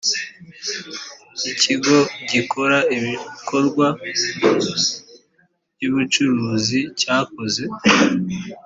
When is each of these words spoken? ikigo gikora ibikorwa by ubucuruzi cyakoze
ikigo 1.51 1.97
gikora 2.31 2.77
ibikorwa 2.95 3.87
by 5.75 5.83
ubucuruzi 5.89 6.79
cyakoze 6.99 7.63